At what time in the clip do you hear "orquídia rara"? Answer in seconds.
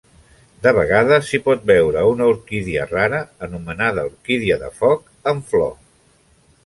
2.31-3.21